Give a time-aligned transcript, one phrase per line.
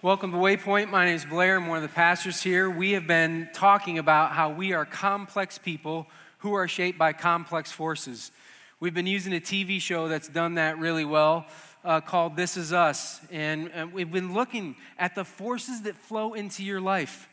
[0.00, 0.90] Welcome to Waypoint.
[0.90, 1.56] My name is Blair.
[1.56, 2.70] I'm one of the pastors here.
[2.70, 6.06] We have been talking about how we are complex people
[6.38, 8.30] who are shaped by complex forces.
[8.78, 11.46] We've been using a TV show that's done that really well
[11.84, 13.20] uh, called This Is Us.
[13.32, 17.28] And, and we've been looking at the forces that flow into your life.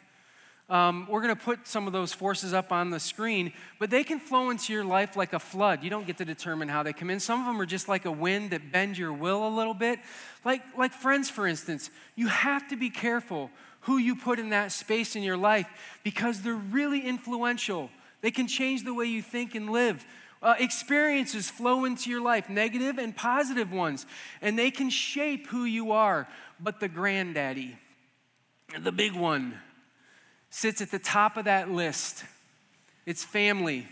[0.68, 4.04] Um, we're going to put some of those forces up on the screen, but they
[4.04, 5.84] can flow into your life like a flood.
[5.84, 7.20] You don't get to determine how they come in.
[7.20, 10.00] Some of them are just like a wind that bend your will a little bit.
[10.44, 13.52] Like, like friends, for instance, you have to be careful
[13.82, 15.68] who you put in that space in your life
[16.04, 17.92] because they're really influential.
[18.22, 20.04] They can change the way you think and live.
[20.42, 24.08] Uh, experiences flow into your life, negative and positive ones,
[24.42, 26.28] and they can shape who you are.
[26.60, 27.78] But the granddaddy,
[28.80, 29.60] the big one,
[30.56, 32.24] sits at the top of that list.
[33.06, 33.86] It's family.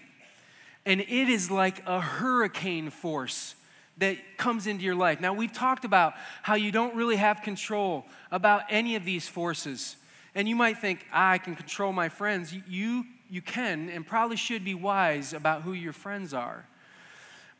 [0.85, 3.55] And it is like a hurricane force
[3.97, 5.19] that comes into your life.
[5.19, 9.97] Now, we've talked about how you don't really have control about any of these forces.
[10.35, 12.55] And you might think, ah, I can control my friends.
[12.65, 16.65] You, you can and probably should be wise about who your friends are.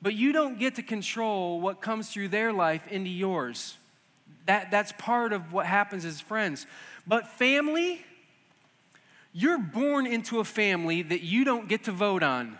[0.01, 3.75] But you don't get to control what comes through their life into yours.
[4.45, 6.65] That, that's part of what happens as friends.
[7.05, 8.01] But family,
[9.33, 12.57] you're born into a family that you don't get to vote on,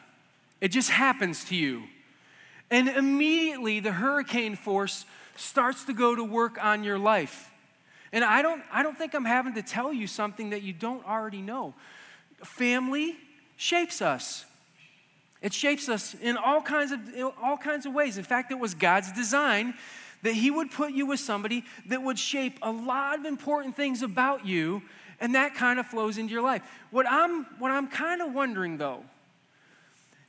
[0.60, 1.84] it just happens to you.
[2.72, 7.52] And immediately the hurricane force starts to go to work on your life.
[8.12, 11.06] And I don't, I don't think I'm having to tell you something that you don't
[11.08, 11.74] already know.
[12.44, 13.16] Family
[13.58, 14.46] shapes us.
[15.42, 17.00] It shapes us in all kinds of,
[17.42, 18.18] all kinds of ways.
[18.18, 19.74] In fact, it was God's design
[20.22, 24.02] that He would put you with somebody that would shape a lot of important things
[24.02, 24.82] about you
[25.24, 26.62] and that kind of flows into your life.
[26.92, 29.06] What I'm, what I'm kind of wondering though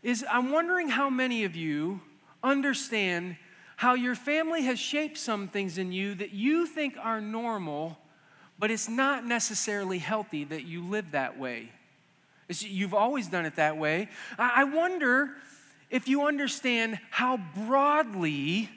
[0.05, 2.01] is I'm wondering how many of you
[2.45, 3.37] understand
[3.75, 7.99] how your family has shaped some things in you that you think are normal,
[8.57, 11.73] but it's not necessarily healthy that you live that way.
[12.49, 14.09] It's, you've always done it that way.
[14.39, 15.31] I, I wonder
[15.91, 18.71] if you understand how broadly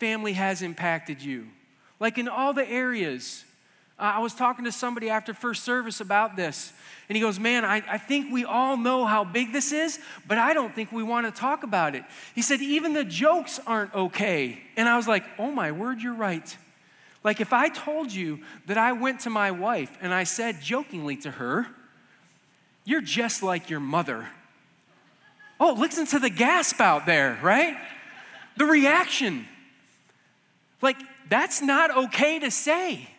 [0.00, 1.46] family has impacted you.
[1.98, 3.46] Like in all the areas
[4.00, 6.72] uh, I was talking to somebody after first service about this,
[7.08, 10.38] and he goes, Man, I, I think we all know how big this is, but
[10.38, 12.04] I don't think we want to talk about it.
[12.34, 14.58] He said, Even the jokes aren't okay.
[14.76, 16.56] And I was like, Oh my word, you're right.
[17.22, 21.16] Like if I told you that I went to my wife and I said jokingly
[21.18, 21.66] to her,
[22.86, 24.26] You're just like your mother.
[25.60, 27.76] Oh, listen to the gasp out there, right?
[28.56, 29.46] The reaction.
[30.80, 30.96] Like,
[31.28, 33.10] that's not okay to say.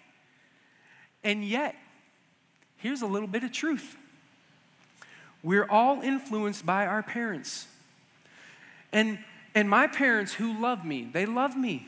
[1.23, 1.75] And yet,
[2.77, 3.97] here's a little bit of truth
[5.43, 7.67] we're all influenced by our parents.
[8.91, 9.17] And,
[9.55, 11.87] and my parents, who love me, they love me,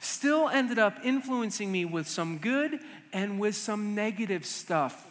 [0.00, 2.80] still ended up influencing me with some good
[3.12, 5.06] and with some negative stuff.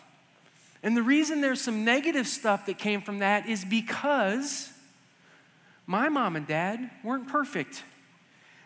[0.83, 4.69] And the reason there's some negative stuff that came from that is because
[5.85, 7.83] my mom and dad weren't perfect.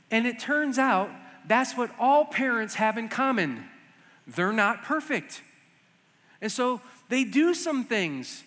[0.10, 1.10] And it turns out
[1.48, 3.66] that's what all parents have in common
[4.28, 5.42] they're not perfect.
[6.42, 8.44] And so they do some things,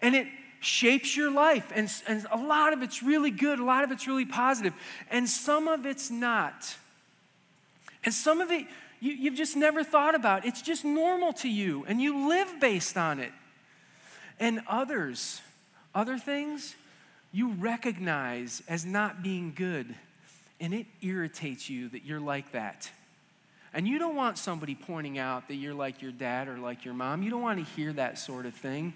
[0.00, 0.26] and it
[0.60, 1.70] shapes your life.
[1.74, 4.72] And, and a lot of it's really good, a lot of it's really positive,
[5.10, 6.76] and some of it's not.
[8.04, 8.66] And some of it
[9.00, 10.44] you, you've just never thought about.
[10.44, 13.32] It's just normal to you, and you live based on it.
[14.38, 15.40] And others,
[15.94, 16.74] other things,
[17.32, 19.94] you recognize as not being good,
[20.60, 22.90] and it irritates you that you're like that.
[23.76, 26.94] And you don't want somebody pointing out that you're like your dad or like your
[26.94, 27.22] mom.
[27.22, 28.94] You don't want to hear that sort of thing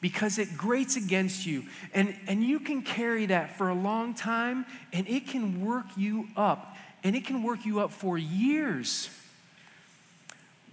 [0.00, 1.64] because it grates against you.
[1.92, 4.64] And, and you can carry that for a long time
[4.94, 6.74] and it can work you up.
[7.04, 9.10] And it can work you up for years.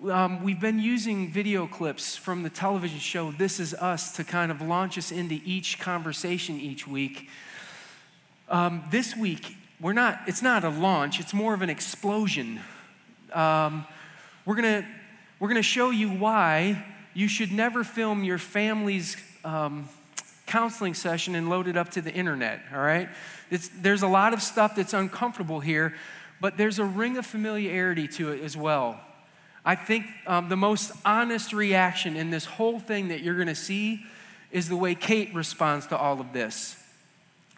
[0.09, 4.49] Um, we've been using video clips from the television show This Is Us to kind
[4.49, 7.29] of launch us into each conversation each week.
[8.47, 12.61] Um, this week, we're not, it's not a launch, it's more of an explosion
[13.35, 13.85] um,
[14.45, 14.85] we're going
[15.39, 16.83] we're gonna show you why
[17.13, 19.87] you should never film your family's um,
[20.45, 23.09] counseling session and load it up to the internet, all right?
[23.49, 25.95] It's, there's a lot of stuff that's uncomfortable here,
[26.39, 28.99] but there's a ring of familiarity to it as well.
[29.63, 33.55] I think um, the most honest reaction in this whole thing that you're going to
[33.55, 34.05] see
[34.51, 36.81] is the way Kate responds to all of this.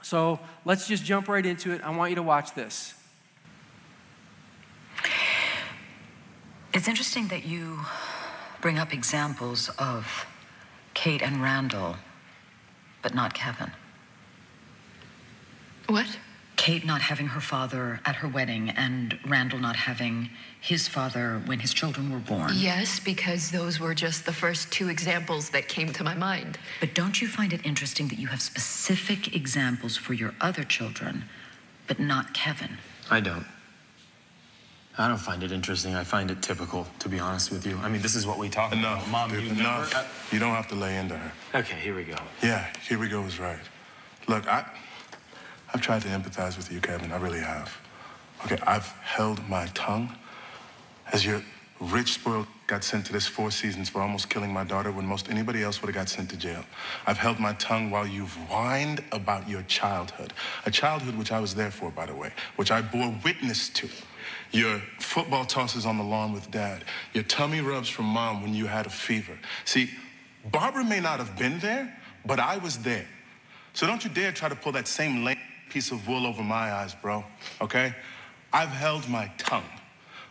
[0.02, 1.82] So let's just jump right into it.
[1.84, 2.94] I want you to watch this.
[6.78, 7.80] It's interesting that you
[8.62, 10.28] bring up examples of
[10.94, 11.96] Kate and Randall,
[13.02, 13.72] but not Kevin.
[15.88, 16.20] What?
[16.56, 20.30] Kate not having her father at her wedding and Randall not having
[20.62, 22.52] his father when his children were born.
[22.54, 26.60] Yes, because those were just the first two examples that came to my mind.
[26.80, 31.24] But don't you find it interesting that you have specific examples for your other children,
[31.88, 32.78] but not Kevin?
[33.10, 33.48] I don't.
[35.00, 35.94] I don't find it interesting.
[35.94, 37.78] I find it typical, to be honest with you.
[37.84, 39.08] I mean, this is what we talk Enough.
[39.08, 39.12] about.
[39.12, 39.94] Mom, dude, you enough.
[39.94, 40.08] never...
[40.32, 41.32] You don't have to lay into her.
[41.60, 42.16] Okay, here we go.
[42.42, 43.60] Yeah, here we go is right.
[44.28, 44.66] Look, I,
[45.74, 47.12] I've tried to empathize with you, Kevin.
[47.12, 47.78] I really have.
[48.46, 50.16] Okay, I've held my tongue
[51.14, 51.44] as your
[51.80, 55.30] rich, spoiled got sent to this four seasons for almost killing my daughter when most
[55.30, 56.64] anybody else would have got sent to jail.
[57.06, 60.34] I've held my tongue while you've whined about your childhood,
[60.66, 63.88] a childhood which I was there for, by the way, which I bore witness to.
[64.52, 66.84] Your football tosses on the lawn with dad,
[67.14, 69.38] your tummy rubs from mom when you had a fever.
[69.66, 69.90] See,
[70.52, 71.96] Barbara may not have been there,
[72.26, 73.08] but I was there.
[73.74, 75.38] So don't you dare try to pull that same lame
[75.70, 77.24] piece of wool over my eyes, bro,
[77.62, 77.94] okay?
[78.54, 79.70] I've held my tongue,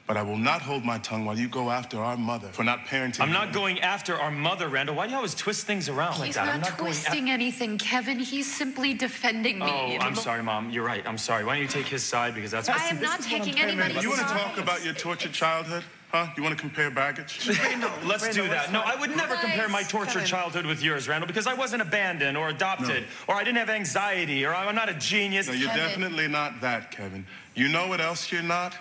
[0.07, 2.87] but I will not hold my tongue while you go after our mother for not
[2.87, 3.21] parenting.
[3.21, 3.35] I'm you.
[3.35, 4.95] not going after our mother, Randall.
[4.95, 6.47] Why do you always twist things around like He's that?
[6.47, 8.19] not, I'm not going twisting anything, Kevin.
[8.19, 9.67] He's simply defending me.
[9.69, 10.71] Oh, I'm sorry, Mom.
[10.71, 11.03] You're right.
[11.07, 11.45] I'm sorry.
[11.45, 12.35] Why don't you take his side?
[12.35, 14.03] Because that's what I am not taking anybody's side.
[14.03, 15.83] You want to talk about your tortured childhood?
[16.13, 16.29] Huh?
[16.37, 17.49] You want to compare baggage?
[18.05, 18.73] Let's do that.
[18.73, 20.27] No, I would never Guys, compare my tortured Kevin.
[20.29, 24.47] childhood with yours, Randall, because I wasn't abandoned or adopted, or I didn't have anxiety,
[24.47, 25.49] or I'm not a genius.
[25.49, 25.83] No, you're Kevin.
[25.85, 27.27] definitely not that, Kevin.
[27.57, 28.77] You know what else you're not?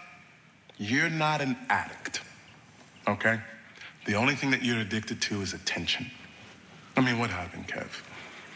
[0.77, 2.21] You're not an addict.
[3.07, 3.39] Okay?
[4.05, 6.09] The only thing that you're addicted to is attention.
[6.97, 7.87] I mean, what happened, Kev?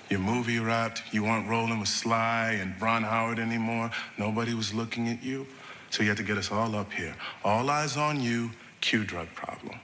[0.10, 3.92] Your movie wrapped, you weren't rolling with Sly and Ron Howard anymore.
[4.18, 5.46] Nobody was looking at you.
[5.92, 7.16] So you had to get us all up here.
[7.44, 8.52] All eyes on you,
[8.82, 9.80] cue drug problem.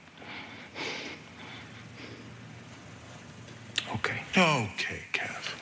[3.94, 4.20] Okay.
[4.36, 5.54] Okay, Kev.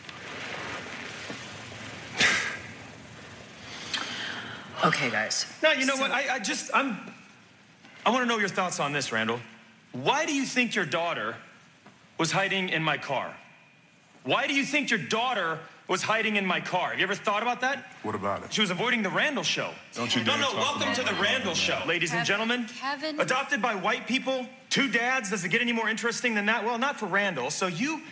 [4.84, 5.46] Okay, guys.
[5.62, 6.10] No, you know what?
[6.10, 6.98] I, I just, I'm,
[8.04, 9.40] I want to know your thoughts on this, Randall.
[9.92, 11.36] Why do you think your daughter
[12.18, 13.34] was hiding in my car?
[14.24, 15.58] Why do you think your daughter
[15.88, 16.90] was hiding in my car?
[16.90, 17.92] Have you ever thought about that?
[18.02, 18.52] What about it?
[18.52, 19.70] She was avoiding the Randall show.
[19.94, 21.80] Don't you No, dare no, talk welcome to the Randall show.
[21.86, 23.20] Ladies and gentlemen, Kevin.
[23.20, 26.64] adopted by white people, two dads, does it get any more interesting than that?
[26.64, 27.50] Well, not for Randall.
[27.50, 28.02] So you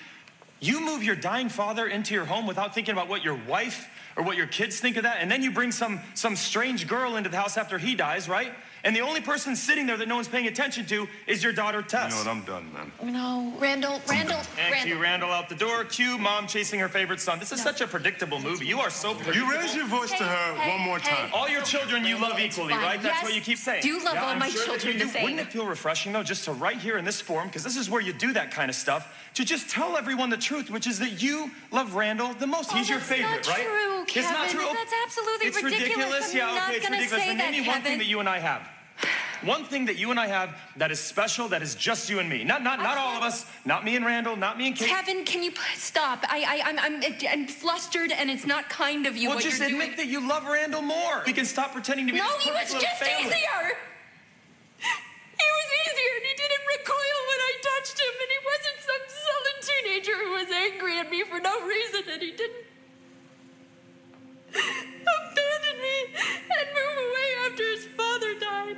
[0.61, 4.23] you move your dying father into your home without thinking about what your wife or
[4.25, 7.29] what your kids think of that, and then you bring some some strange girl into
[7.31, 8.53] the house after he dies, right?
[8.85, 11.83] And the only person sitting there that no one's paying attention to is your daughter
[11.83, 12.11] Tess.
[12.19, 12.37] You know what?
[12.37, 13.13] I'm done, man.
[13.13, 14.83] No, Randall, Randall, and Randall.
[14.83, 15.85] cue Randall out the door.
[15.85, 17.39] Cue mom chasing her favorite son.
[17.39, 18.67] This is such a predictable movie.
[18.67, 19.47] You are so predictable.
[19.49, 21.31] You raise your voice to her Hey, one more hey, time.
[21.33, 22.83] All your children you love It's equally, fine.
[22.83, 23.01] right?
[23.03, 23.83] That's Yes, what you keep saying.
[23.85, 25.11] do love all I'm my sure that children you the do.
[25.13, 25.23] same.
[25.23, 27.89] Wouldn't it feel refreshing though, just to right here in this forum, because this is
[27.89, 30.99] where you do that kind of stuff, to just tell everyone the truth, which is
[30.99, 32.71] that you love Randall the most.
[32.73, 33.65] Oh, He's your favorite, right?
[33.65, 34.57] true, It's not Kevin.
[34.57, 34.69] true.
[34.75, 36.31] That's absolutely it's ridiculous.
[36.33, 37.25] I'm Yeah, not okay, it's ridiculous.
[37.27, 38.69] that, name me one thing that you and I have.
[39.43, 42.29] One thing that you and I have that is special, that is just you and
[42.29, 42.45] me.
[42.45, 43.45] Not not not all of us.
[43.65, 44.37] Not me and Randall.
[44.37, 44.89] Not me and Kate.
[44.89, 46.21] Kevin, can you stop?
[46.29, 49.29] I, I, I'm, I'm, I'm flustered, and it's not kind of you.
[49.29, 49.97] well, what just you're admit doing.
[49.97, 51.23] that you love Randall more.
[51.27, 53.31] We can stop pretending to be No, this he was just family.
[53.35, 53.77] easier.
[60.13, 62.65] Teenager who was angry at me for no reason, and he didn't
[64.55, 66.05] abandon me
[66.51, 68.77] and move away after his father died.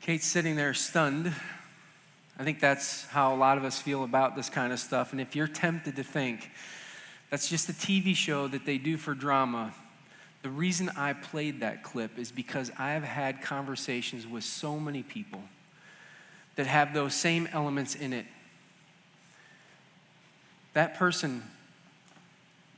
[0.00, 1.34] Kate's sitting there stunned.
[2.38, 5.12] I think that's how a lot of us feel about this kind of stuff.
[5.12, 6.50] And if you're tempted to think
[7.30, 9.72] that's just a TV show that they do for drama,
[10.42, 15.42] the reason I played that clip is because I've had conversations with so many people
[16.56, 18.26] that have those same elements in it.
[20.74, 21.42] That person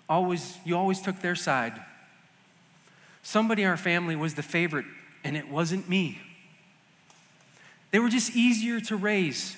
[0.09, 1.75] always, you always took their side.
[3.23, 4.87] Somebody in our family was the favorite,
[5.25, 6.21] and it wasn't me.
[7.91, 9.57] They were just easier to raise.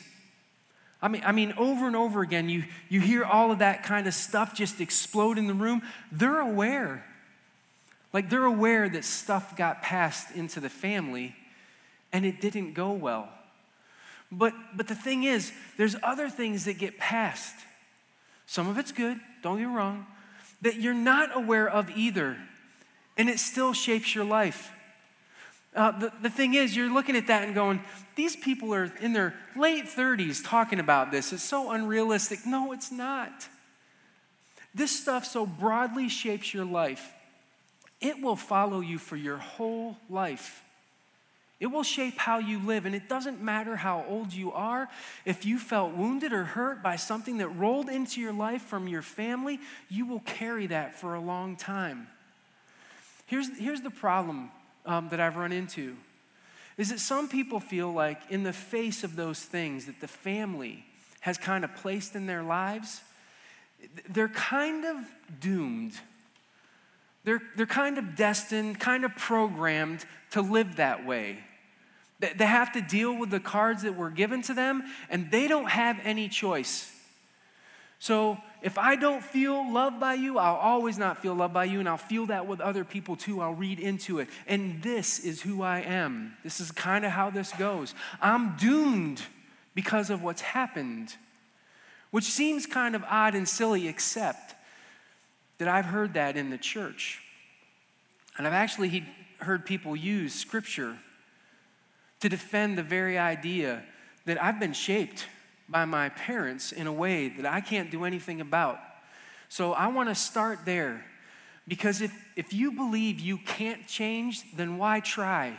[1.03, 4.07] I mean, I mean, over and over again, you, you hear all of that kind
[4.07, 5.83] of stuff just explode in the room.
[6.13, 7.05] They're aware.
[8.13, 11.35] Like, they're aware that stuff got passed into the family
[12.13, 13.29] and it didn't go well.
[14.33, 17.55] But, but the thing is, there's other things that get passed.
[18.47, 20.07] Some of it's good, don't get wrong,
[20.63, 22.37] that you're not aware of either,
[23.17, 24.73] and it still shapes your life.
[25.75, 27.81] Uh, the, the thing is, you're looking at that and going,
[28.17, 31.33] these people are in their late 30s talking about this.
[31.33, 32.41] It's so unrealistic.
[32.45, 33.49] No, it's not.
[34.75, 37.13] this stuff so broadly shapes your life,
[38.01, 40.65] it will follow you for your whole life.
[41.61, 44.89] It will shape how you live, and it doesn't matter how old you are.
[45.27, 49.03] If you felt wounded or hurt by something that rolled into your life from your
[49.03, 49.61] family,
[49.91, 52.07] you will carry that for a long time.
[53.27, 54.51] Here's, here's the problem
[54.87, 55.97] um, that I've run into
[56.77, 60.85] is that some people feel like, in the face of those things that the family
[61.21, 63.03] has kind of placed in their lives,
[64.09, 64.97] they're kind of
[65.41, 65.93] doomed.
[67.25, 71.41] They're, they're kind of destined, kind of programmed to live that way.
[72.21, 75.71] They have to deal with the cards that were given to them, and they don't
[75.71, 76.91] have any choice.
[77.99, 81.81] So if I don't feel loved by you, I'll always not feel loved by you,
[81.81, 83.41] and I'll feel that with other people too.
[83.41, 84.29] I'll read into it.
[84.47, 86.37] And this is who I am.
[86.45, 87.95] This is kind of how this goes.
[88.21, 89.23] I'm doomed
[89.75, 91.15] because of what's happened,
[92.11, 94.55] which seems kind of odd and silly, except
[95.59, 97.21] that I've heard that in the church.
[98.37, 99.07] And I've actually
[99.39, 100.97] heard people use scripture
[102.21, 103.83] to defend the very idea
[104.27, 105.27] that I've been shaped
[105.71, 108.79] by my parents in a way that I can't do anything about.
[109.49, 111.05] So I want to start there
[111.67, 115.57] because if, if you believe you can't change, then why try?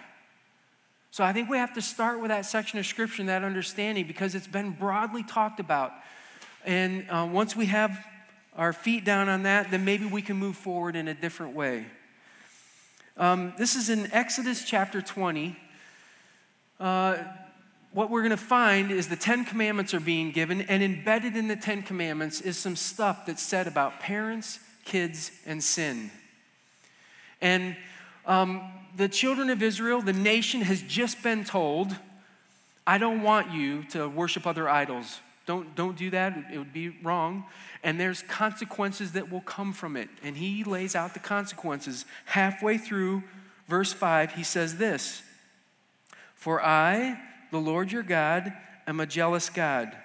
[1.12, 4.34] So I think we have to start with that section of scripture that understanding because
[4.36, 5.92] it's been broadly talked about.
[6.66, 8.06] And uh, once we have
[8.56, 11.86] our feet down on that, then maybe we can move forward in a different way.
[13.18, 15.58] Um, this is in Exodus chapter 20.
[16.80, 17.18] Uh,
[17.94, 21.48] what we're going to find is the Ten Commandments are being given, and embedded in
[21.48, 26.10] the Ten Commandments is some stuff that's said about parents, kids, and sin.
[27.42, 27.76] And
[28.26, 28.62] um,
[28.96, 31.96] the children of Israel, the nation, has just been told,
[32.88, 35.20] I don't want you to worship other idols.
[35.46, 37.46] Don't, don't do that, it would be wrong.
[37.84, 40.08] And there's consequences that will come from it.
[40.24, 42.06] And he lays out the consequences.
[42.26, 43.24] Halfway through
[43.68, 45.24] verse 5, he says this
[46.36, 47.20] for I,
[47.52, 48.54] the Lord your God,
[48.88, 49.96] am a jealous God,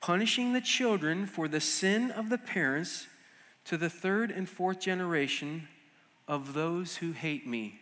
[0.00, 3.08] punishing the children for the sin of the parents
[3.66, 5.68] to the third and fourth generation
[6.28, 7.80] of those who hate me.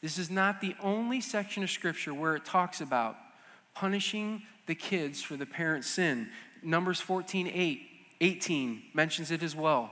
[0.00, 3.16] This is not the only section of scripture where it talks about
[3.74, 6.28] punishing the kids for the parents' sin.
[6.62, 7.80] Numbers 14, 8,
[8.20, 9.90] 18 mentions it as well.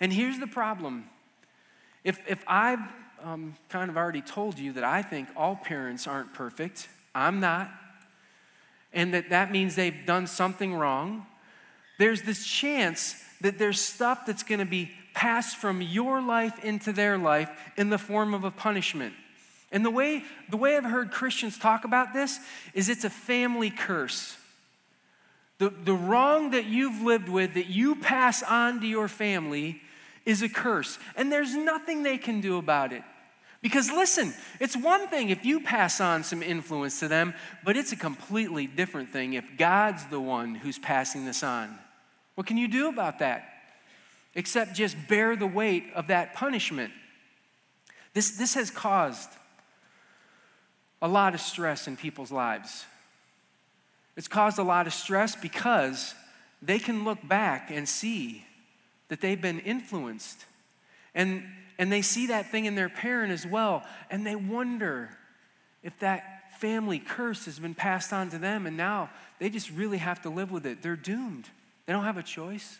[0.00, 1.08] And here's the problem.
[2.04, 2.80] If, if I've
[3.22, 6.88] um, kind of already told you that I think all parents aren't perfect.
[7.14, 7.70] I'm not.
[8.92, 11.26] And that that means they've done something wrong.
[11.98, 16.92] There's this chance that there's stuff that's going to be passed from your life into
[16.92, 19.14] their life in the form of a punishment.
[19.72, 22.38] And the way, the way I've heard Christians talk about this
[22.74, 24.36] is it's a family curse.
[25.58, 29.80] The, the wrong that you've lived with that you pass on to your family
[30.26, 30.98] is a curse.
[31.16, 33.02] And there's nothing they can do about it.
[33.62, 37.32] Because listen, it's one thing if you pass on some influence to them,
[37.64, 41.78] but it's a completely different thing if God's the one who's passing this on.
[42.34, 43.44] What can you do about that?
[44.34, 46.92] Except just bear the weight of that punishment.
[48.12, 49.30] This, this has caused
[51.00, 52.84] a lot of stress in people's lives.
[54.16, 56.14] It's caused a lot of stress because
[56.62, 58.45] they can look back and see
[59.08, 60.44] that they've been influenced.
[61.14, 61.44] And,
[61.78, 63.84] and they see that thing in their parent as well.
[64.10, 65.10] And they wonder
[65.82, 68.66] if that family curse has been passed on to them.
[68.66, 70.82] And now they just really have to live with it.
[70.82, 71.48] They're doomed,
[71.86, 72.78] they don't have a choice.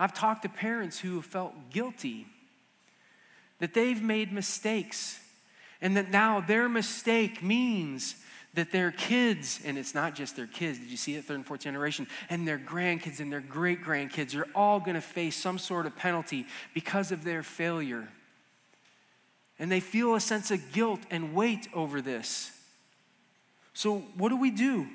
[0.00, 2.26] I've talked to parents who have felt guilty
[3.58, 5.18] that they've made mistakes
[5.80, 8.14] and that now their mistake means
[8.58, 11.46] that their kids, and it's not just their kids, did you see it, third and
[11.46, 15.58] fourth generation, and their grandkids and their great grandkids are all going to face some
[15.58, 18.08] sort of penalty because of their failure.
[19.60, 22.50] And they feel a sense of guilt and weight over this.
[23.74, 24.88] So, what do we do?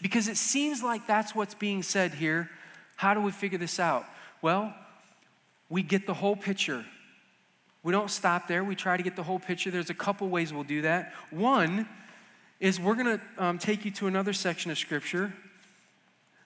[0.00, 2.48] Because it seems like that's what's being said here.
[2.96, 4.06] How do we figure this out?
[4.40, 4.74] Well,
[5.68, 6.86] we get the whole picture.
[7.82, 8.64] We don't stop there.
[8.64, 9.70] We try to get the whole picture.
[9.70, 11.12] There's a couple ways we'll do that.
[11.30, 11.86] One,
[12.60, 15.32] is we're going to um, take you to another section of scripture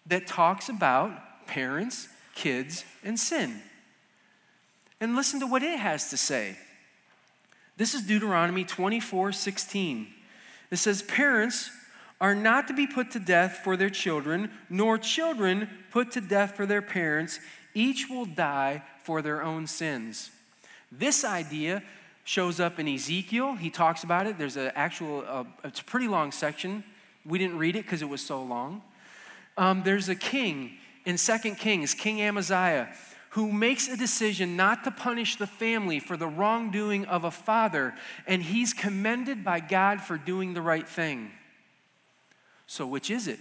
[0.07, 3.63] that talks about parents, kids, and sin.
[5.01, 6.57] And listen to what it has to say.
[7.77, 10.07] This is Deuteronomy 24 16.
[10.71, 11.71] It says, Parents
[12.21, 16.55] are not to be put to death for their children, nor children put to death
[16.55, 17.41] for their parents.
[17.75, 20.31] Each will die for their own sins.
[20.91, 21.83] This idea
[22.25, 23.55] shows up in Ezekiel.
[23.55, 24.39] He talks about it.
[24.39, 26.85] There's an actual, uh, it's a pretty long section.
[27.25, 28.83] We didn't read it because it was so long.
[29.57, 30.73] Um, there's a king
[31.05, 32.89] in 2 Kings, King Amaziah,
[33.31, 37.95] who makes a decision not to punish the family for the wrongdoing of a father,
[38.27, 41.31] and he's commended by God for doing the right thing.
[42.67, 43.39] So, which is it?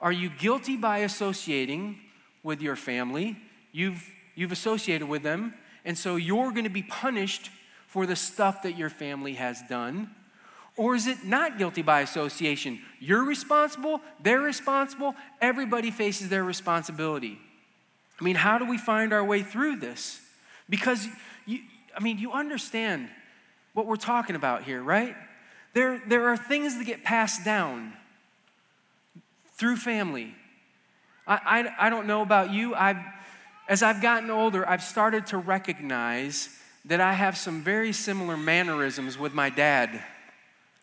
[0.00, 1.98] Are you guilty by associating
[2.42, 3.36] with your family?
[3.72, 7.50] You've, you've associated with them, and so you're going to be punished
[7.86, 10.10] for the stuff that your family has done.
[10.76, 12.80] Or is it not guilty by association?
[12.98, 17.38] You're responsible, they're responsible, everybody faces their responsibility.
[18.20, 20.20] I mean, how do we find our way through this?
[20.70, 21.06] Because,
[21.44, 21.58] you,
[21.94, 23.08] I mean, you understand
[23.74, 25.14] what we're talking about here, right?
[25.74, 27.92] There, there are things that get passed down
[29.56, 30.34] through family.
[31.26, 31.34] I,
[31.78, 32.74] I, I don't know about you.
[32.74, 32.96] I've,
[33.72, 36.50] as I've gotten older, I've started to recognize
[36.84, 40.04] that I have some very similar mannerisms with my dad.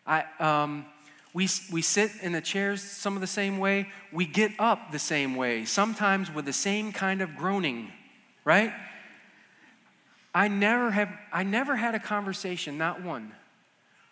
[0.07, 0.87] I, um,
[1.31, 3.89] we, we sit in the chairs some of the same way.
[4.11, 7.91] We get up the same way, sometimes with the same kind of groaning,
[8.43, 8.73] right?
[10.33, 13.33] I never have I never had a conversation, not one,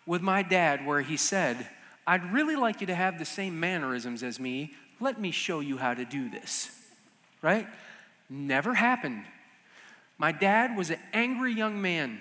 [0.06, 1.66] with my dad where he said,
[2.06, 4.74] I'd really like you to have the same mannerisms as me.
[5.00, 6.70] Let me show you how to do this.
[7.42, 7.66] Right?
[8.28, 9.24] Never happened.
[10.18, 12.18] My dad was an angry young man.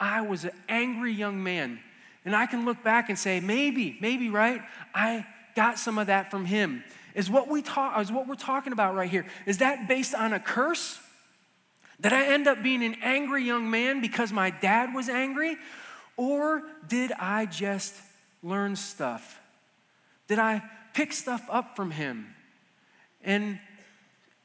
[0.00, 1.80] I was an angry young man.
[2.24, 4.62] And I can look back and say, maybe, maybe, right?
[4.94, 6.82] I got some of that from him.
[7.14, 9.26] Is what we talk is what we're talking about right here.
[9.46, 10.98] Is that based on a curse?
[12.00, 15.56] Did I end up being an angry young man because my dad was angry?
[16.16, 17.94] Or did I just
[18.42, 19.40] learn stuff?
[20.28, 22.34] Did I pick stuff up from him
[23.22, 23.58] and,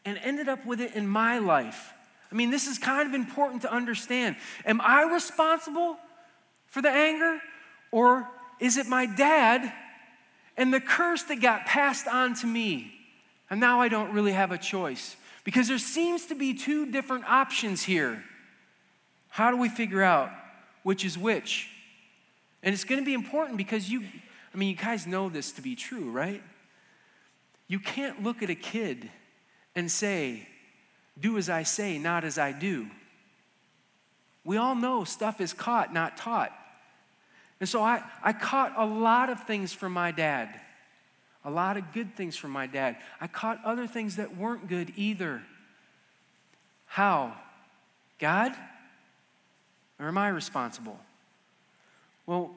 [0.10, 1.94] and ended up with it in my life?
[2.32, 4.36] I mean, this is kind of important to understand.
[4.66, 5.98] Am I responsible
[6.68, 7.40] for the anger?
[7.92, 8.28] Or
[8.60, 9.72] is it my dad
[10.58, 12.94] and the curse that got passed on to me?
[13.50, 15.16] And now I don't really have a choice.
[15.44, 18.24] Because there seems to be two different options here.
[19.30, 20.32] How do we figure out
[20.84, 21.70] which is which?
[22.62, 24.04] And it's going to be important because you,
[24.54, 26.44] I mean, you guys know this to be true, right?
[27.68, 29.10] You can't look at a kid
[29.76, 30.48] and say,
[31.20, 32.88] do as I say, not as I do.
[34.44, 36.52] We all know stuff is caught, not taught.
[37.60, 40.50] And so I, I caught a lot of things from my dad,
[41.44, 42.98] a lot of good things from my dad.
[43.20, 45.42] I caught other things that weren't good either.
[46.86, 47.34] How?
[48.18, 48.54] God?
[50.00, 51.00] Or am I responsible?
[52.26, 52.52] Well,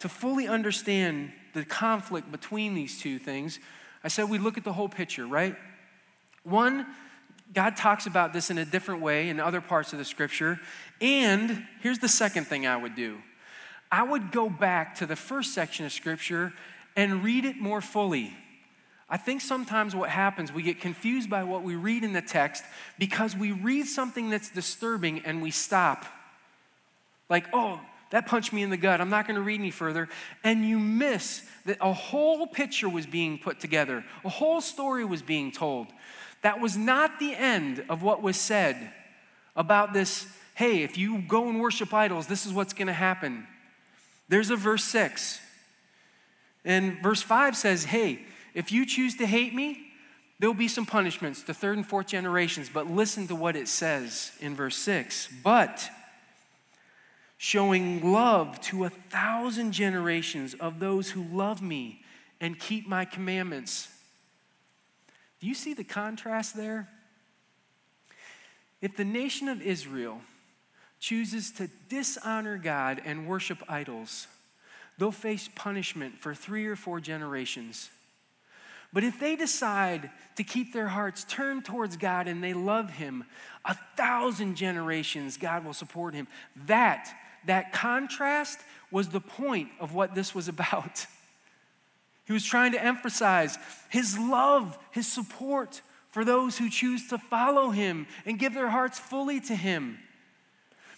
[0.00, 3.58] to fully understand the conflict between these two things,
[4.02, 5.56] I said we look at the whole picture, right?
[6.44, 6.86] One,
[7.52, 10.60] God talks about this in a different way in other parts of the scripture.
[11.00, 13.18] And here's the second thing I would do
[13.94, 16.52] I would go back to the first section of Scripture
[16.96, 18.36] and read it more fully.
[19.08, 22.64] I think sometimes what happens, we get confused by what we read in the text
[22.98, 26.06] because we read something that's disturbing and we stop.
[27.28, 27.80] Like, oh,
[28.10, 29.00] that punched me in the gut.
[29.00, 30.08] I'm not going to read any further.
[30.42, 35.22] And you miss that a whole picture was being put together, a whole story was
[35.22, 35.86] being told.
[36.44, 38.92] That was not the end of what was said
[39.56, 43.44] about this hey, if you go and worship idols, this is what's going to happen.
[44.28, 45.40] There's a verse 6.
[46.64, 48.20] And verse 5 says, Hey,
[48.54, 49.88] if you choose to hate me,
[50.38, 52.70] there'll be some punishments to third and fourth generations.
[52.72, 55.28] But listen to what it says in verse 6.
[55.42, 55.90] But
[57.36, 62.02] showing love to a thousand generations of those who love me
[62.40, 63.88] and keep my commandments.
[65.40, 66.88] Do you see the contrast there?
[68.80, 70.20] If the nation of Israel
[71.00, 74.26] chooses to dishonor God and worship idols,
[74.98, 77.90] they'll face punishment for three or four generations.
[78.92, 83.24] But if they decide to keep their hearts turned towards God and they love Him,
[83.64, 86.28] a thousand generations God will support Him.
[86.66, 87.12] That,
[87.46, 91.06] that contrast was the point of what this was about.
[92.26, 93.58] He was trying to emphasize
[93.88, 98.98] His love, His support for those who choose to follow Him and give their hearts
[98.98, 99.98] fully to Him.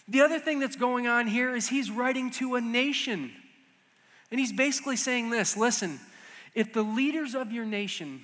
[0.07, 3.31] The other thing that's going on here is he's writing to a nation.
[4.31, 5.99] And he's basically saying this listen,
[6.55, 8.21] if the leaders of your nation,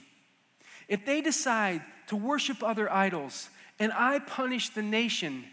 [0.87, 5.45] if they decide to worship other idols and I punish the nation,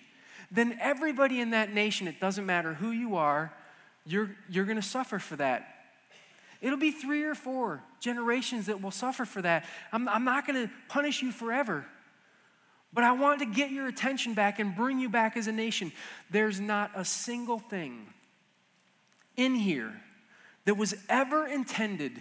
[0.51, 3.53] then everybody in that nation, it doesn't matter who you are,
[4.05, 5.80] you're, you're going to suffer for that.
[6.61, 9.64] It'll be three or four generations that will suffer for that.
[9.92, 11.87] I'm, I'm not going to punish you forever.
[12.92, 15.92] But I want to get your attention back and bring you back as a nation.
[16.31, 18.09] There's not a single thing
[19.37, 20.01] in here
[20.64, 22.20] that was ever intended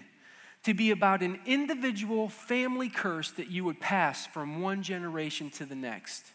[0.63, 5.65] to be about an individual family curse that you would pass from one generation to
[5.65, 6.25] the next.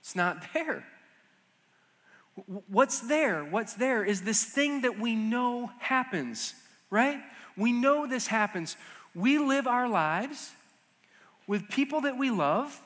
[0.00, 0.84] It's not there.
[2.68, 3.44] What's there?
[3.44, 6.54] What's there is this thing that we know happens,
[6.92, 7.18] right?
[7.56, 8.76] We know this happens.
[9.14, 10.52] We live our lives
[11.48, 12.80] with people that we love,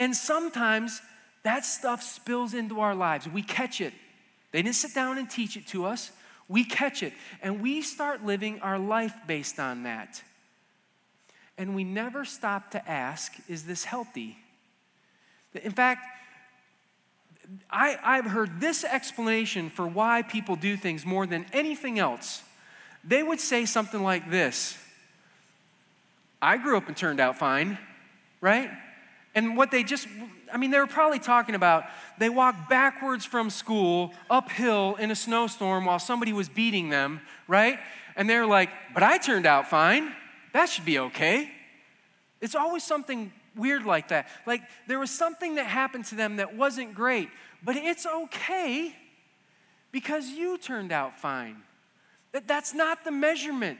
[0.00, 1.00] and sometimes
[1.44, 3.28] that stuff spills into our lives.
[3.28, 3.92] We catch it.
[4.50, 6.10] They didn't sit down and teach it to us.
[6.48, 10.22] We catch it, and we start living our life based on that.
[11.58, 14.38] And we never stop to ask, is this healthy?
[15.62, 16.06] In fact,
[17.70, 22.42] I, I've heard this explanation for why people do things more than anything else.
[23.06, 24.78] They would say something like this
[26.42, 27.78] I grew up and turned out fine,
[28.40, 28.70] right?
[29.34, 30.08] And what they just,
[30.52, 31.84] I mean, they were probably talking about
[32.18, 37.78] they walked backwards from school uphill in a snowstorm while somebody was beating them, right?
[38.16, 40.12] And they're like, but I turned out fine.
[40.52, 41.50] That should be okay.
[42.40, 44.28] It's always something weird like that.
[44.46, 47.28] Like there was something that happened to them that wasn't great,
[47.62, 48.94] but it's okay
[49.92, 51.56] because you turned out fine.
[52.36, 53.78] That that's not the measurement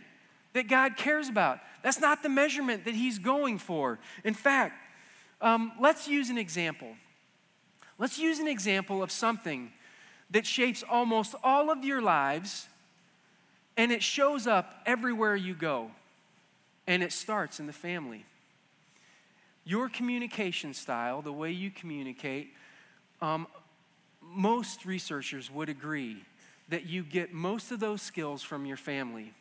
[0.55, 1.59] that God cares about.
[1.83, 3.99] That's not the measurement that He's going for.
[4.25, 4.73] In fact,
[5.43, 6.97] um, let's use an example.
[7.99, 9.73] Let's use an example of something
[10.31, 12.67] that shapes almost all of your lives
[13.77, 15.91] and it shows up everywhere you go.
[16.87, 18.25] And it starts in the family.
[19.67, 22.55] Your communication style, the way you communicate,
[23.21, 23.49] um,
[24.23, 26.23] most researchers would agree
[26.69, 29.33] that you get most of those skills from your family.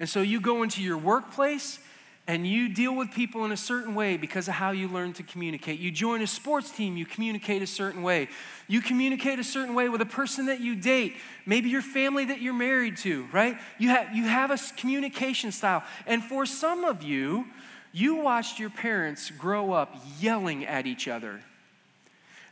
[0.00, 1.78] And so you go into your workplace
[2.26, 5.22] and you deal with people in a certain way because of how you learn to
[5.22, 5.78] communicate.
[5.78, 8.28] You join a sports team, you communicate a certain way.
[8.66, 12.40] You communicate a certain way with a person that you date, maybe your family that
[12.40, 13.58] you're married to, right?
[13.78, 15.84] You have, you have a communication style.
[16.06, 17.46] And for some of you,
[17.92, 21.40] you watched your parents grow up yelling at each other.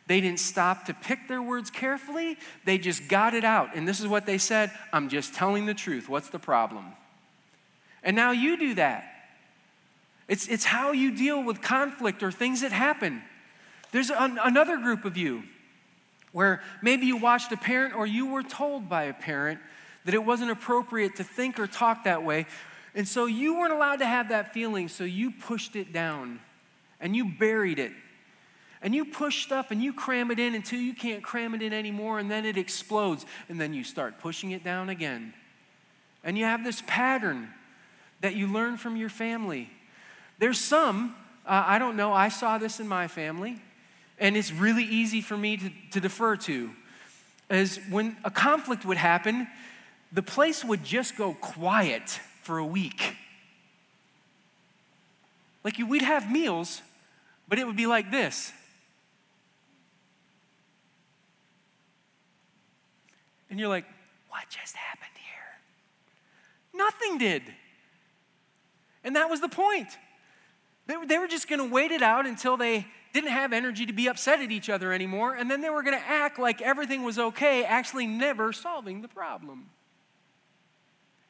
[0.06, 3.74] They didn't stop to pick their words carefully, they just got it out.
[3.74, 6.08] And this is what they said I'm just telling the truth.
[6.08, 6.86] What's the problem?
[8.02, 9.04] And now you do that.
[10.28, 13.22] It's, it's how you deal with conflict or things that happen.
[13.92, 15.44] There's an, another group of you
[16.32, 19.60] where maybe you watched a parent or you were told by a parent
[20.04, 22.46] that it wasn't appropriate to think or talk that way,
[22.94, 26.40] and so you weren't allowed to have that feeling, so you pushed it down
[27.00, 27.92] and you buried it.
[28.82, 31.72] And you push stuff and you cram it in until you can't cram it in
[31.72, 33.24] anymore, and then it explodes.
[33.48, 35.32] And then you start pushing it down again.
[36.24, 37.48] And you have this pattern
[38.20, 39.70] that you learn from your family.
[40.38, 41.14] There's some,
[41.46, 43.60] uh, I don't know, I saw this in my family,
[44.18, 46.70] and it's really easy for me to, to defer to.
[47.50, 49.46] Is when a conflict would happen,
[50.12, 53.16] the place would just go quiet for a week.
[55.64, 56.82] Like we'd have meals,
[57.48, 58.52] but it would be like this.
[63.52, 63.84] And you're like,
[64.30, 65.60] what just happened here?
[66.72, 67.42] Nothing did.
[69.04, 69.88] And that was the point.
[70.86, 73.84] They were, they were just going to wait it out until they didn't have energy
[73.84, 76.62] to be upset at each other anymore, and then they were going to act like
[76.62, 79.66] everything was okay, actually never solving the problem.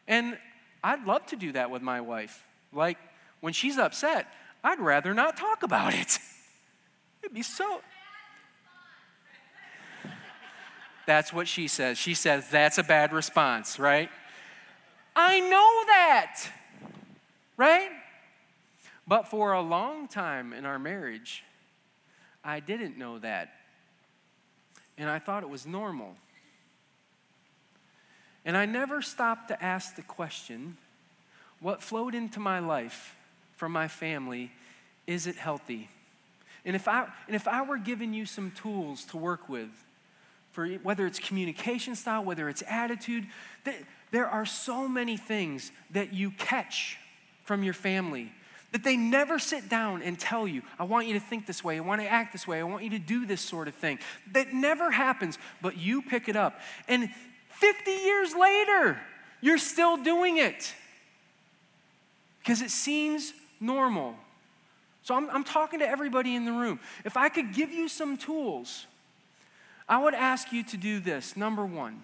[0.06, 0.38] And
[0.84, 2.44] I'd love to do that with my wife.
[2.72, 2.98] Like,
[3.40, 4.28] when she's upset,
[4.62, 6.20] I'd rather not talk about it.
[7.24, 7.80] It'd be so.
[11.06, 11.98] That's what she says.
[11.98, 14.08] She says, that's a bad response, right?
[15.14, 16.40] I know that,
[17.56, 17.90] right?
[19.06, 21.44] But for a long time in our marriage,
[22.44, 23.52] I didn't know that.
[24.96, 26.14] And I thought it was normal.
[28.44, 30.76] And I never stopped to ask the question
[31.60, 33.14] what flowed into my life
[33.56, 34.50] from my family,
[35.06, 35.88] is it healthy?
[36.64, 39.70] And if I, and if I were giving you some tools to work with,
[40.52, 43.26] for whether it's communication style, whether it's attitude,
[44.10, 46.98] there are so many things that you catch
[47.44, 48.32] from your family
[48.72, 51.76] that they never sit down and tell you, I want you to think this way,
[51.76, 53.98] I want to act this way, I want you to do this sort of thing.
[54.32, 56.58] That never happens, but you pick it up.
[56.88, 57.10] And
[57.50, 58.98] 50 years later,
[59.40, 60.74] you're still doing it
[62.38, 64.14] because it seems normal.
[65.02, 66.80] So I'm, I'm, talking to everybody in the room.
[67.04, 68.86] If I could give you some tools,
[69.88, 71.36] I would ask you to do this.
[71.36, 72.02] Number one,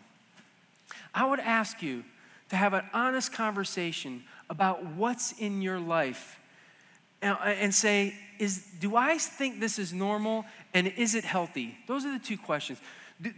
[1.15, 2.05] I would ask you
[2.51, 6.39] to have an honest conversation about what's in your life
[7.21, 11.77] and, and say, is, do I think this is normal and is it healthy?
[11.87, 12.79] Those are the two questions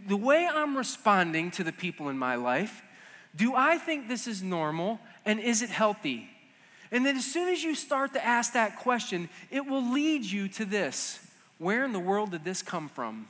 [0.07, 2.83] the way I'm responding to the people in my life,
[3.35, 6.29] do I think this is normal And is it healthy?
[6.91, 10.47] And then as soon as you start to ask that question, it will lead you
[10.49, 11.19] to this
[11.57, 13.27] Where in the world did this come from?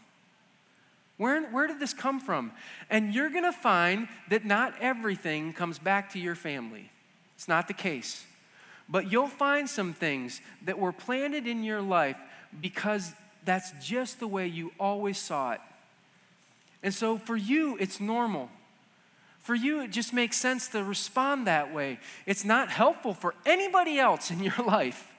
[1.22, 2.52] Where, where did this come from?
[2.90, 6.90] And you're gonna find that not everything comes back to your family.
[7.36, 8.26] It's not the case.
[8.90, 12.18] But you'll find some things that were planted in your life
[12.60, 13.14] because
[13.46, 15.62] that's just the way you always saw it.
[16.82, 18.50] And so for you, it's normal.
[19.42, 22.00] For you, it just makes sense to respond that way.
[22.26, 25.14] It's not helpful for anybody else in your life,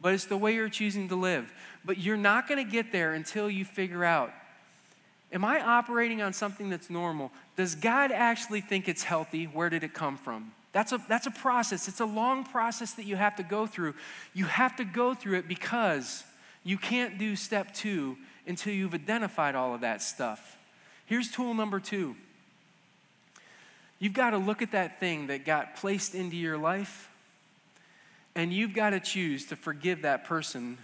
[0.00, 1.52] but it's the way you're choosing to live.
[1.84, 4.32] But you're not going to get there until you figure out
[5.34, 7.32] Am I operating on something that's normal?
[7.56, 9.46] Does God actually think it's healthy?
[9.46, 10.52] Where did it come from?
[10.70, 11.88] That's a, that's a process.
[11.88, 13.94] It's a long process that you have to go through.
[14.32, 16.22] You have to go through it because
[16.62, 18.16] you can't do step two
[18.46, 20.56] until you've identified all of that stuff.
[21.06, 22.16] Here's tool number two
[23.98, 27.08] you've got to look at that thing that got placed into your life,
[28.34, 30.78] and you've got to choose to forgive that person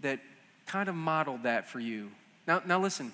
[0.00, 0.20] that
[0.66, 2.10] kind of modeled that for you.
[2.46, 3.12] Now, now listen.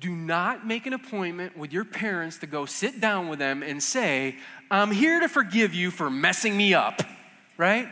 [0.00, 3.82] Do not make an appointment with your parents to go sit down with them and
[3.82, 4.36] say,
[4.70, 7.02] I'm here to forgive you for messing me up,
[7.56, 7.88] right?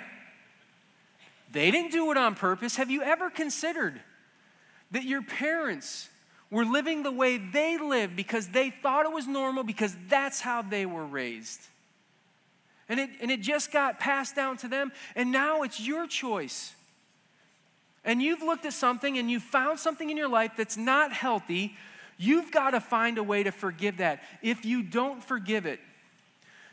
[1.50, 2.76] They didn't do it on purpose.
[2.76, 4.00] Have you ever considered
[4.92, 6.08] that your parents
[6.48, 10.62] were living the way they lived because they thought it was normal because that's how
[10.62, 11.60] they were raised?
[12.88, 16.75] And it, and it just got passed down to them, and now it's your choice
[18.06, 21.76] and you've looked at something and you found something in your life that's not healthy,
[22.16, 24.22] you've got to find a way to forgive that.
[24.40, 25.80] If you don't forgive it,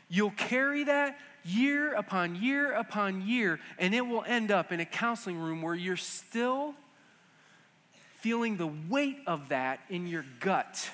[0.08, 4.86] you'll carry that year upon year upon year, and it will end up in a
[4.86, 6.74] counseling room where you're still
[8.20, 10.88] feeling the weight of that in your gut.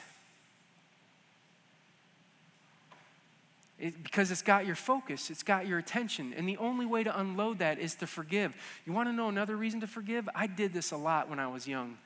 [3.81, 6.35] It, because it's got your focus, it's got your attention.
[6.37, 8.55] And the only way to unload that is to forgive.
[8.85, 10.29] You want to know another reason to forgive?
[10.35, 11.97] I did this a lot when I was young.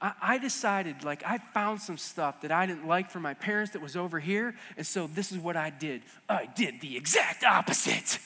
[0.00, 3.72] I, I decided, like, I found some stuff that I didn't like from my parents
[3.72, 4.56] that was over here.
[4.76, 8.18] And so this is what I did I did the exact opposite.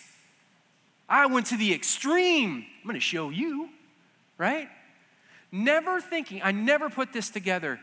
[1.08, 2.64] I went to the extreme.
[2.80, 3.68] I'm going to show you,
[4.38, 4.68] right?
[5.52, 7.78] Never thinking, I never put this together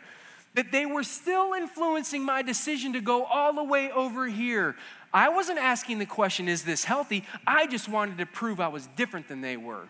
[0.54, 4.76] that they were still influencing my decision to go all the way over here.
[5.14, 7.24] I wasn't asking the question, is this healthy?
[7.46, 9.88] I just wanted to prove I was different than they were.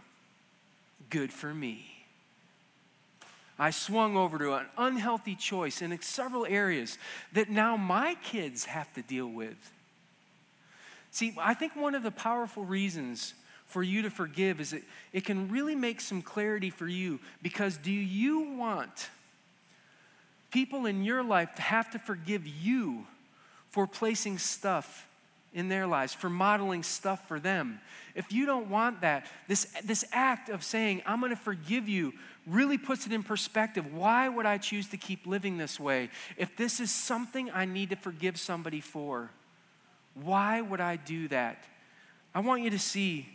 [1.10, 1.90] Good for me.
[3.60, 6.98] I swung over to an unhealthy choice in several areas
[7.34, 9.72] that now my kids have to deal with.
[11.12, 13.36] See, I think one of the powerful reasons
[13.68, 14.82] for you to forgive is that
[15.14, 19.10] it can really make some clarity for you because do you want
[20.54, 23.08] people in your life have to forgive you
[23.70, 25.08] for placing stuff
[25.52, 27.80] in their lives, for modeling stuff for them.
[28.14, 32.14] If you don't want that, this, this act of saying, I'm gonna forgive you,
[32.46, 33.94] really puts it in perspective.
[33.94, 36.10] Why would I choose to keep living this way?
[36.38, 39.32] If this is something I need to forgive somebody for,
[40.14, 41.64] why would I do that?
[42.36, 43.28] I want you to see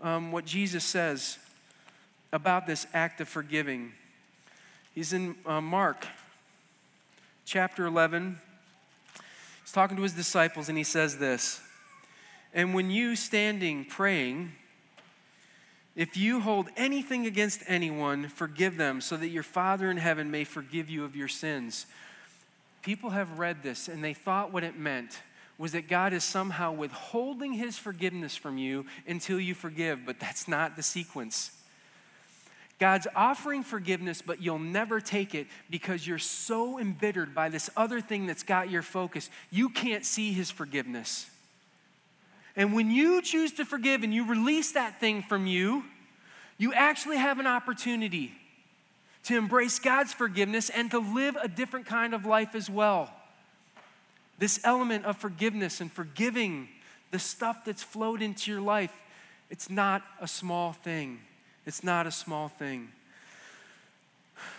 [0.00, 1.38] um, what Jesus says
[2.32, 3.92] about this act of forgiving.
[4.94, 6.06] He's in uh, Mark
[7.48, 8.38] chapter 11.
[9.62, 11.62] He's talking to his disciples and he says this
[12.52, 14.52] And when you standing praying,
[15.96, 20.44] if you hold anything against anyone, forgive them, so that your Father in heaven may
[20.44, 21.86] forgive you of your sins.
[22.82, 25.22] People have read this and they thought what it meant
[25.56, 30.48] was that God is somehow withholding his forgiveness from you until you forgive, but that's
[30.48, 31.57] not the sequence.
[32.78, 38.00] God's offering forgiveness, but you'll never take it because you're so embittered by this other
[38.00, 39.30] thing that's got your focus.
[39.50, 41.28] You can't see His forgiveness.
[42.54, 45.84] And when you choose to forgive and you release that thing from you,
[46.56, 48.32] you actually have an opportunity
[49.24, 53.10] to embrace God's forgiveness and to live a different kind of life as well.
[54.38, 56.68] This element of forgiveness and forgiving
[57.10, 58.92] the stuff that's flowed into your life,
[59.50, 61.20] it's not a small thing.
[61.68, 62.88] It's not a small thing.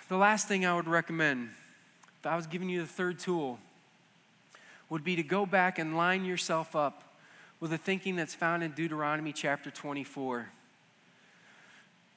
[0.10, 1.50] The last thing I would recommend,
[2.20, 3.58] if I was giving you the third tool,
[4.92, 7.16] would be to go back and line yourself up
[7.60, 10.50] with the thinking that's found in Deuteronomy chapter 24.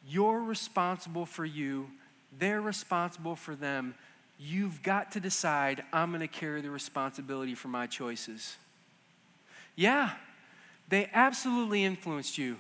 [0.07, 1.89] You're responsible for you,
[2.39, 3.95] they're responsible for them.
[4.39, 8.57] You've got to decide, I'm going to carry the responsibility for my choices.
[9.75, 10.11] Yeah,
[10.91, 12.59] they absolutely influenced you.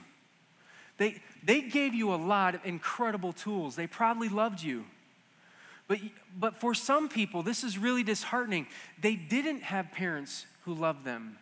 [0.96, 3.76] They, they gave you a lot of incredible tools.
[3.76, 4.85] They probably loved you.
[5.88, 5.98] But,
[6.38, 8.66] but for some people, this is really disheartening.
[9.00, 11.38] They didn't have parents who loved them.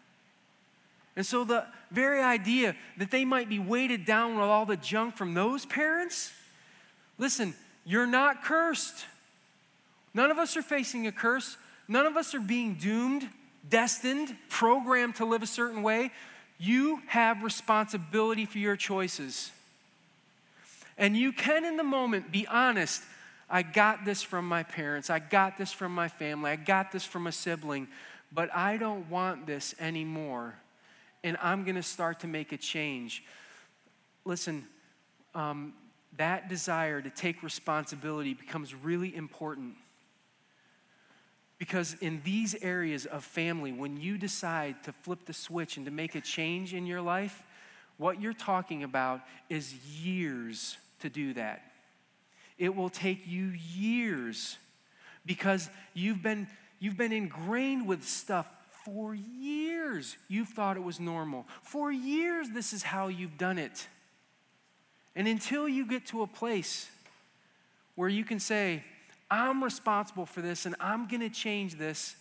[1.17, 5.17] And so, the very idea that they might be weighted down with all the junk
[5.17, 6.33] from those parents,
[7.19, 9.05] listen, you're not cursed.
[10.15, 11.57] None of us are facing a curse.
[11.89, 13.29] None of us are being doomed,
[13.69, 16.11] destined, programmed to live a certain way.
[16.59, 19.51] You have responsibility for your choices.
[21.01, 23.03] And you can, in the moment, be honest.
[23.49, 25.09] I got this from my parents.
[25.09, 26.51] I got this from my family.
[26.51, 27.89] I got this from a sibling.
[28.31, 30.55] But I don't want this anymore.
[31.25, 33.25] And I'm going to start to make a change.
[34.27, 34.67] Listen,
[35.35, 35.73] um,
[36.19, 39.77] that desire to take responsibility becomes really important.
[41.59, 45.93] Because in these areas of family, when you decide to flip the switch and to
[45.93, 47.43] make a change in your life,
[47.97, 51.63] what you're talking about is years to do that.
[52.59, 54.59] It will take you years
[55.25, 56.47] because you've been,
[56.79, 58.49] you've been ingrained with stuff
[58.85, 60.17] for years.
[60.29, 61.47] You've thought it was normal.
[61.63, 63.87] For years, this is how you've done it.
[65.17, 66.91] And until you get to a place
[67.95, 68.85] where you can say,
[69.31, 72.17] I'm responsible for this and I'm going to change this,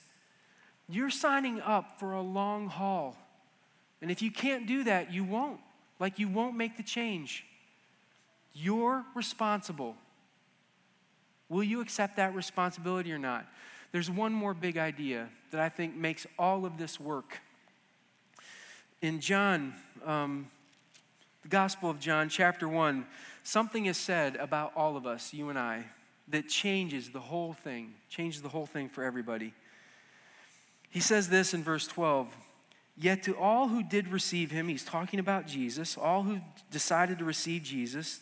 [0.87, 3.15] you're signing up for a long haul.
[4.01, 5.59] And if you can't do that, you won't.
[5.99, 7.45] Like, you won't make the change.
[8.61, 9.95] You're responsible.
[11.47, 13.45] Will you accept that responsibility or not?
[13.93, 17.39] There's one more big idea that I think makes all of this work.
[19.01, 19.73] In John,
[20.05, 20.47] um,
[21.41, 23.05] the Gospel of John, chapter 1,
[23.43, 25.85] something is said about all of us, you and I,
[26.27, 29.53] that changes the whole thing, changes the whole thing for everybody.
[30.89, 32.27] He says this in verse 12
[32.97, 37.25] Yet to all who did receive him, he's talking about Jesus, all who decided to
[37.25, 38.19] receive Jesus,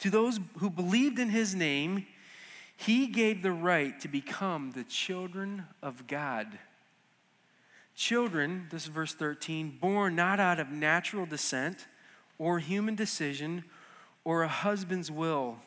[0.00, 2.06] to those who believed in his name,
[2.76, 6.58] he gave the right to become the children of God.
[7.94, 11.86] Children, this is verse 13, born not out of natural descent
[12.38, 13.64] or human decision
[14.24, 15.58] or a husband's will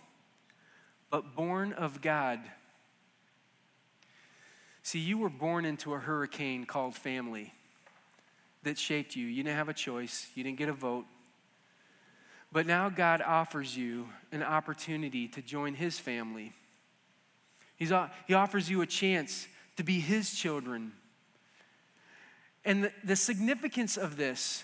[1.14, 2.40] but born of God.
[4.82, 7.54] See, you were born into a hurricane called family
[8.64, 9.28] that shaped you.
[9.28, 11.06] You didn't have a choice, you didn't get a vote.
[12.54, 16.54] But now God offers you an opportunity to join His family.
[17.76, 17.92] He's,
[18.28, 20.92] he offers you a chance to be His children.
[22.64, 24.64] And the, the significance of this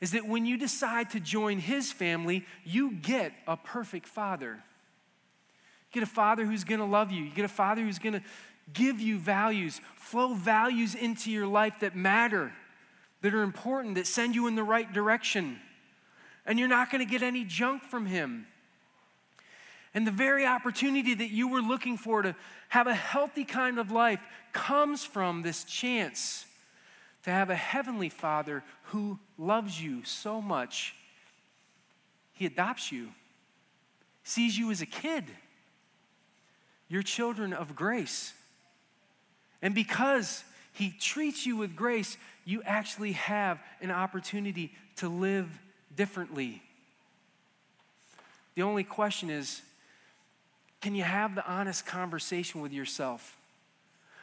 [0.00, 4.50] is that when you decide to join His family, you get a perfect father.
[4.52, 7.24] You get a father who's to love you.
[7.24, 8.22] You get a father who's to
[8.72, 12.52] give you values, flow values into your life that matter,
[13.22, 15.58] that are important, that send you in the right direction.
[16.48, 18.46] And you're not going to get any junk from him.
[19.94, 22.34] And the very opportunity that you were looking for to
[22.70, 24.20] have a healthy kind of life
[24.52, 26.46] comes from this chance
[27.24, 30.94] to have a heavenly father who loves you so much.
[32.32, 33.08] He adopts you,
[34.24, 35.24] sees you as a kid.
[36.88, 38.32] You're children of grace.
[39.60, 45.48] And because He treats you with grace, you actually have an opportunity to live
[45.98, 46.62] differently.
[48.54, 49.60] The only question is
[50.80, 53.36] can you have the honest conversation with yourself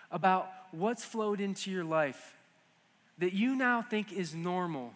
[0.09, 2.33] about what's flowed into your life
[3.17, 4.93] that you now think is normal?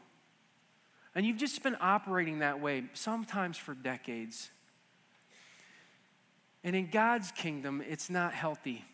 [1.13, 4.49] And you've just been operating that way, sometimes for decades.
[6.63, 8.85] And in God's kingdom, it's not healthy.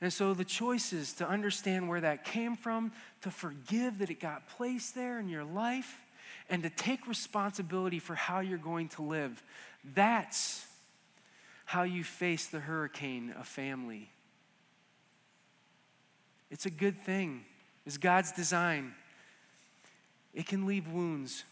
[0.00, 4.20] And so the choice is to understand where that came from, to forgive that it
[4.20, 6.00] got placed there in your life,
[6.48, 9.42] and to take responsibility for how you're going to live.
[9.94, 10.66] That's
[11.64, 14.10] how you face the hurricane of family.
[16.50, 17.44] It's a good thing.
[17.86, 18.94] It's God's design.
[20.34, 21.44] It can leave wounds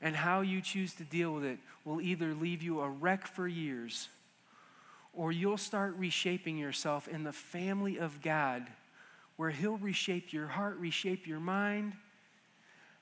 [0.00, 3.48] and how you choose to deal with it will either leave you a wreck for
[3.48, 4.08] years
[5.12, 8.66] or you'll start reshaping yourself in the family of God
[9.36, 11.94] where He'll reshape your heart, reshape your mind,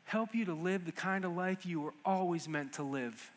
[0.04, 3.30] help you to live the kind of life you were always meant to live.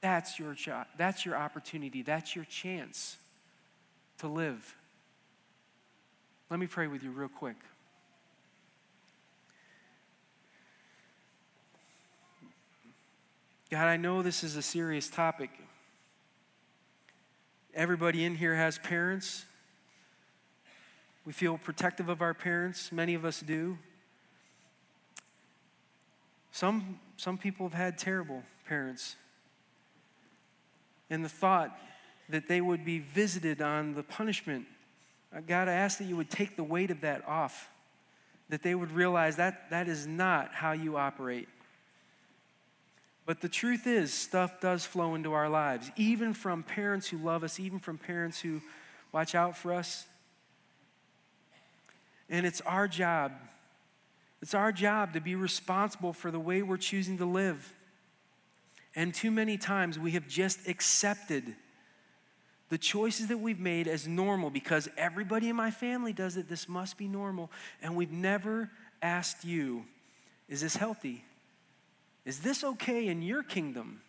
[0.00, 3.16] That's your, cho- that's your opportunity, that's your chance
[4.18, 4.76] to live.
[6.50, 7.56] Let me pray with you real quick.
[13.70, 15.50] God, I know this is a serious topic.
[17.74, 19.46] Everybody in here has parents.
[21.24, 23.78] We feel protective of our parents, many of us do.
[26.54, 29.16] Some, some people have had terrible parents.
[31.10, 31.76] And the thought
[32.28, 34.66] that they would be visited on the punishment.
[35.34, 37.68] Uh, God, I ask that you would take the weight of that off,
[38.50, 41.48] that they would realize that that is not how you operate.
[43.26, 47.42] But the truth is, stuff does flow into our lives, even from parents who love
[47.42, 48.62] us, even from parents who
[49.10, 50.06] watch out for us.
[52.30, 53.32] And it's our job,
[54.44, 57.74] it's our job to be responsible for the way we're choosing to live.
[58.94, 61.56] And too many times we have just accepted
[62.68, 66.46] the choices that we've made as normal because everybody in my family does it.
[66.46, 67.50] This must be normal.
[67.80, 68.70] And we've never
[69.00, 69.86] asked you,
[70.46, 71.24] is this healthy?
[72.26, 74.02] Is this okay in your kingdom?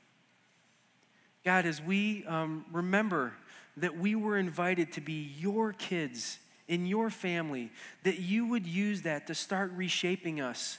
[1.46, 3.32] God, as we um, remember
[3.78, 7.72] that we were invited to be your kids in your family,
[8.04, 10.78] that you would use that to start reshaping us.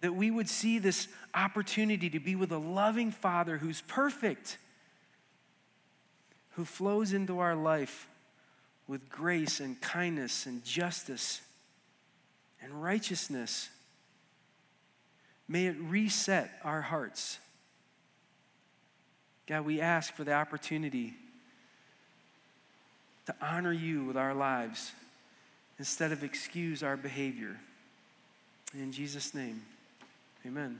[0.00, 4.58] That we would see this opportunity to be with a loving Father who's perfect,
[6.50, 8.08] who flows into our life
[8.86, 11.40] with grace and kindness and justice
[12.62, 13.70] and righteousness.
[15.48, 17.38] May it reset our hearts.
[19.46, 21.14] God, we ask for the opportunity
[23.26, 24.92] to honor you with our lives
[25.78, 27.56] instead of excuse our behavior.
[28.74, 29.62] In Jesus' name,
[30.46, 30.78] amen.